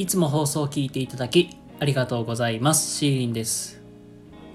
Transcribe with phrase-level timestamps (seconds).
[0.00, 2.96] いつも放送を聞いていただきありがとうございます。
[2.96, 3.82] シーリンです。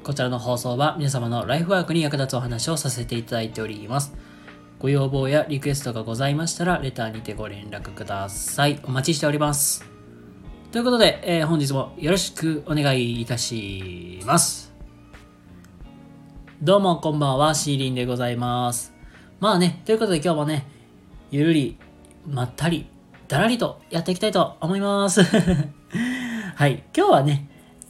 [0.03, 4.15] こちらの放送は皆様のライフワークに役立つお話をさせていただいております。
[4.79, 8.79] ご要望やリクエストがございましたら、レターにてご連絡ください。
[8.85, 9.85] お待ちしております。
[10.71, 14.73] ということで、えー本日もよろしくお願いいたします。
[16.59, 18.95] どうもこんばんは、シーリンでございます。
[19.39, 20.65] まあね、ということで今日もね、
[21.29, 21.77] ゆるり、
[22.25, 22.87] まったり、
[23.27, 25.23] だらりとやっていきたいと思います。
[26.55, 27.49] はい、今日はね、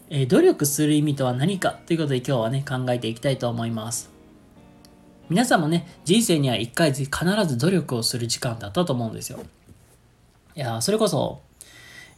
[0.09, 4.09] えー努力する意味とは何かということで今日はね、考えていきたいと思います。
[5.29, 7.09] 皆さんもね、人生には一回必
[7.47, 9.39] ず努力をする時間だったと思うんですよ。
[10.55, 11.41] いや、それこそ、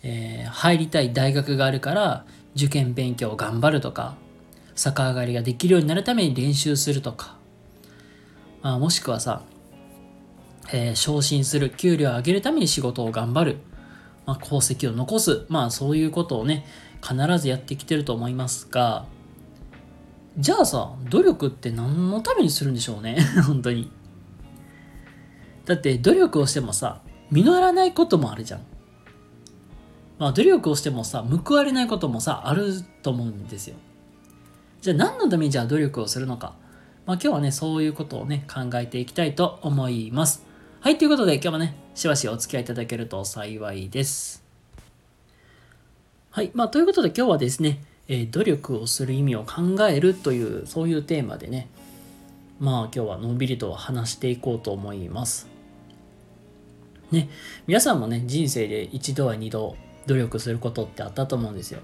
[0.03, 2.25] えー入りたい大学があるから
[2.55, 4.16] 受験勉強を頑張るとか
[4.75, 7.36] 逆上がりができるようになるために練習するとか、
[8.61, 9.41] あ、もしくはさ、
[10.71, 13.58] えー昇進する給料を上げるために仕事を頑張る、
[14.25, 15.45] まあ、功績を残す。
[15.50, 16.66] まあそういうことをね
[17.02, 19.06] 必ずやってきてると思いますが。
[20.38, 23.17] じゃあさ努力って何のためにするんでしょうね？
[23.47, 23.91] 本当に。
[25.66, 28.61] だって努力をしてもさ実らないこともあるじゃん。
[30.19, 33.75] まあ、努力をしてもさ報われないこともさあると思うんですよ。
[34.81, 36.56] じゃあ何のためにじゃあ努力をするのか、
[37.06, 40.47] まあ、今日はねそういうことをね考えていきたいと思います。
[40.80, 44.44] はいということで今日もねしばしお付き合いいただけると幸いです
[46.30, 51.67] はいまあということで今日はですね、えー努力をする意味を考えるというそういうテーマでね
[52.59, 55.47] まあ今日はのんびりと話していこうと思います
[57.12, 57.30] ね
[57.66, 59.75] 皆さんもね人生で一度は二度
[60.08, 61.81] 努力することってあったと思うんですよ。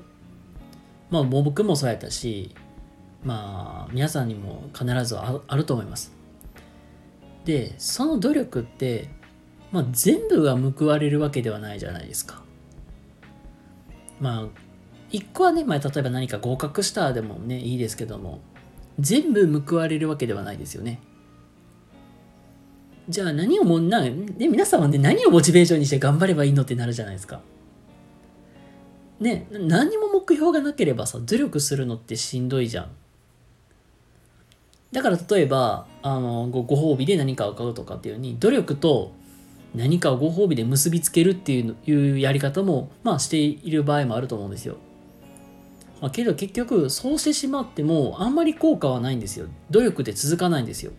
[1.10, 2.56] まあ僕もそうやったし、
[3.24, 6.12] まあ皆さんにも必ずあると思います。
[7.46, 9.10] で、その努力って、
[9.72, 12.44] まあ全部が報われるわけではないじゃないですか。
[14.20, 14.48] まあ、
[15.12, 18.40] 一個はね、まあ例えば何か合格したでもね、いいですけども、
[19.00, 21.00] 全部報われるわけではないですよね。
[23.10, 24.12] じゃあ何をもんな、で
[24.48, 27.42] 皆さんはね、何をモチベーションにして頑張ればいいのってなるじゃないですか。
[29.20, 32.92] ね、何も目標がなければさ努力するのってしんどいじゃん
[34.94, 39.12] だから例えばあのごご褒美で何かを買うとかっていうように努力と
[39.74, 44.78] 何かをご褒美で結びつけるっていういうやり方もまあしている場合もあると思うんですよ、
[46.00, 49.48] まあ、けど結局そうしてしまってもあんまり効果はないんですよ。
[49.72, 50.92] 努力で続かないんですよ。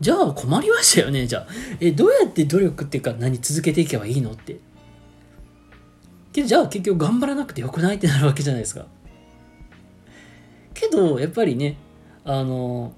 [0.00, 1.46] じゃあ困りましたよねじゃあ。
[1.80, 4.58] えどうやって努力っていうか何続けていけばいいのって。
[6.32, 8.86] けどじゃあ結局頑張らなくてよくないってなるわけじゃないですか。
[10.90, 11.76] けどやっぱりね
[12.24, 12.92] あの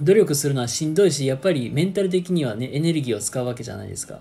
[0.00, 4.20] 努力するのはしんどいしやっぱりメンタル的にはねエネルギーを使うわけじゃないですか。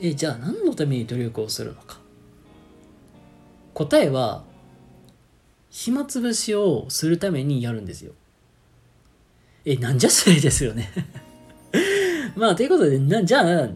[0.00, 1.98] えじゃあ何のために努力をするのか。
[3.74, 4.44] 答えは
[5.70, 8.12] 暇つぶしをするためにやるんですよ。
[9.64, 10.90] えなんじゃそれですよね。
[12.36, 13.68] まあということでなじゃあ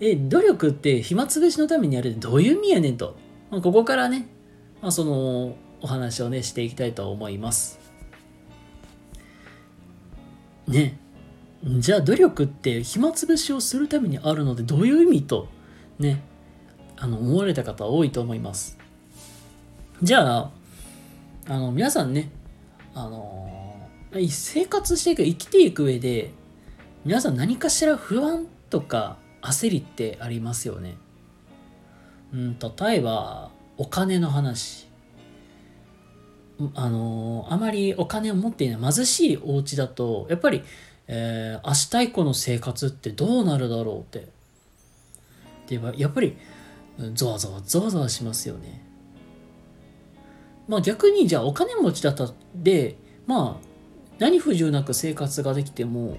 [0.00, 3.16] え、努力って暇つぶしのためにやるってどういう意味やねんと。
[3.50, 4.26] まあ、ここからね、
[4.82, 7.78] まあ、そのお話をね、していきたいと思います。
[10.66, 10.98] ね。
[11.64, 15.48] じゃあ努力って暇つぶしをするためにあるのでどういう意味と、
[15.98, 16.22] ね、
[16.96, 18.78] あの、思われた方多いと思います。
[20.02, 20.50] じゃあ、
[21.48, 22.30] あの、皆さんね、
[22.94, 23.88] あの、
[24.28, 26.32] 生活していく、生きていく上で、
[27.04, 30.96] 皆さん何かしら不安とか焦りってありますよね。
[32.32, 34.85] うん、例えばお金の話。
[36.74, 40.62] あのあまりお金を持っていない貧しいお家だとやっぱり、
[41.06, 44.28] えー明日以降の生活ってどうなるだろうって
[45.66, 46.36] でやっぱり
[47.14, 48.82] ゾワゾワゾワゾワしますよね。
[50.68, 52.96] まあ逆にじゃあお金持ちだったで
[53.26, 53.66] まあ
[54.18, 56.16] 何不自由なく生活ができても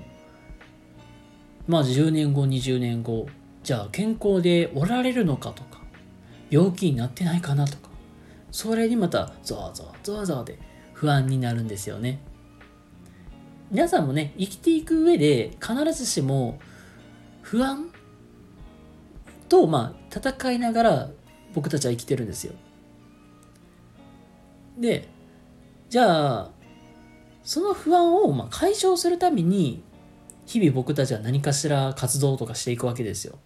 [1.67, 3.27] まあ10年後20年後
[3.63, 5.81] じゃあ健康でおられるのかとか
[6.50, 7.87] 病気になってないかなとか
[8.51, 10.57] それにまたゾワゾワゾワゾワで
[10.94, 12.19] 不安になるんですよね
[13.69, 16.59] 皆さんもね生きていく上で必ずしも
[17.41, 17.89] 不安
[19.49, 21.09] とまあ戦いながら
[21.53, 22.53] 僕たちは生きてるんですよ
[24.77, 25.09] で
[25.89, 26.50] じゃあ
[27.43, 29.83] その不安をまあ解消するために
[30.45, 33.38] 日々僕たちは何かしら活動とかしていくわけですよ。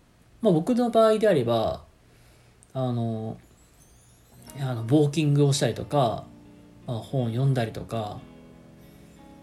[0.42, 1.84] まあ、僕の場合であれば
[2.74, 3.38] あの
[4.60, 6.26] あのウォーキングをしたりとか、
[6.88, 8.20] まあ、本を読んだりとか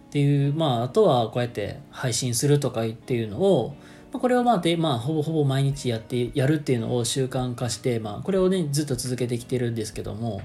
[0.08, 3.74] っていうまああとはこうやって配信するとかっていうのを
[4.12, 10.40] まあ、これをまあで、まあ、ほぼほぼ毎日やってやるっていうのを習慣化して、まあ、これをねずっと続けてきてるんですけども、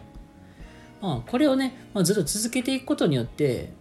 [1.02, 3.72] まあ、これをね、まあ、ずっと続けていくことによって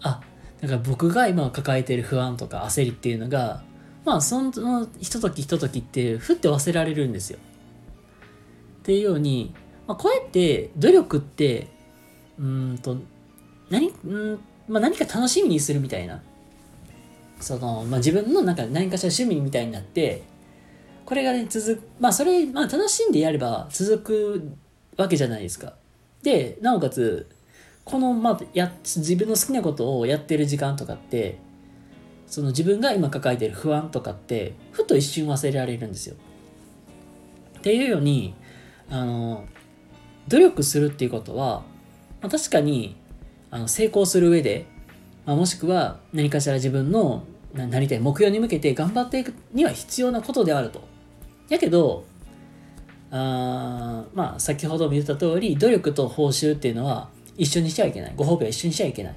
[0.00, 0.20] あ
[0.60, 3.62] だから僕が今抱えている不安とか焦りっていうのが
[4.04, 7.38] まあそのひとときひとときってふって忘れられるんですよ。
[8.88, 9.52] っていうように、
[9.86, 11.68] まあ、こうやって努力って
[12.38, 12.96] うんと
[13.68, 16.22] 何うん、まあ、何か楽しみにするみたいな
[17.38, 20.22] その、まあ、自分のなんか何かしら趣味みたいになって
[21.04, 24.52] これがね続くまあそれ、まあ、楽しんでやれば続く
[24.96, 25.74] わけじゃないですか。
[26.22, 27.28] でなおかつ
[27.84, 31.38] この、まあ、や自分の好きなことをやってる時間とかって
[32.26, 36.16] その自分が今抱えてる不安とかってふと一瞬忘れられるんですよ。
[37.58, 38.34] っていうように
[38.90, 39.44] あの
[40.28, 41.62] 努力するっていうことは、
[42.20, 42.96] まあ、確かに
[43.50, 44.66] あの成功する上で、
[45.26, 47.24] まあ、もしくは何かしら自分の
[47.54, 50.86] なりたい目標に向けて頑張っていくには必要なことであると。
[51.48, 52.04] やけど
[53.10, 57.08] あまあ先ほども言った通り努力と報酬っていうのは
[57.38, 59.14] 一緒にしちゃいけないご褒美は一緒にしちゃいけない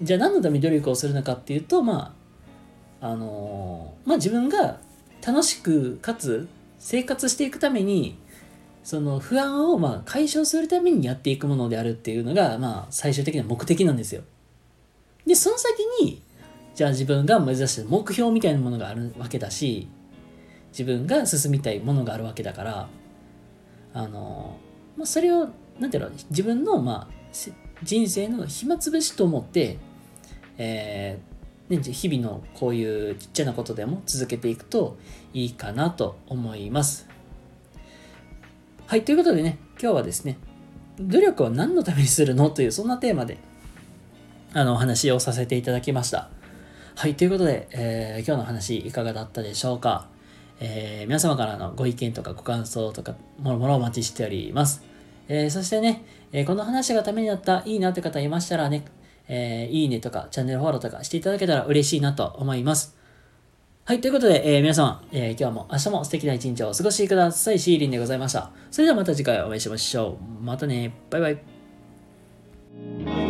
[0.00, 2.14] じゃあ何のために努力をするのかっていうとま
[3.00, 4.78] ああのー、まあ自分が
[5.26, 6.48] 楽しくかつ
[6.78, 8.16] 生活していくために
[8.82, 14.22] その不安をまあ解消するためにやっていくものであるっていうのがまあ最終的な目的なんですよ。
[15.26, 16.20] でその先に
[16.74, 19.88] じゃあ自分が目指して目標みたいなものがあるわけだし
[20.70, 22.88] 自分が進みたいものがあるわけだから
[23.94, 24.56] あの、
[24.96, 25.48] まあ、それを
[25.78, 27.14] なんていうの自分のまあ
[27.82, 29.78] 人生の暇つぶしと思って
[30.58, 34.96] えー、ね、日々のこういうちっちゃなことでも続けていくと
[35.32, 37.08] いいかなと思います。
[38.92, 40.36] はい、ということでね、今日はですね、
[41.00, 42.50] 努力は何のためにするの？
[42.50, 43.38] という、そんなテーマで、
[44.52, 46.28] あの、お話をさせていただきました。
[46.96, 50.08] はい、ということで、えー、今日の話いかがだったでしょうか？
[50.60, 54.84] えー、皆様からのご意見とかご感想とか、もろもろお待ちしております。
[55.26, 58.84] えー、そしてね、えこの話がためになった、いいなって方いましたらね、
[59.26, 62.94] え、いいねとかチャンネルフォローとかしていただけたら嬉しいなと思います。
[63.92, 67.58] はい、ということで、えー、皆様、えー、今日も明日も素敵な一日をお過ごしください。
[67.58, 68.50] シーリンでございました。
[68.70, 70.42] それではまた次回お会いしましょう。
[70.42, 70.94] またね。
[71.10, 71.30] バイバ
[73.18, 73.21] イ。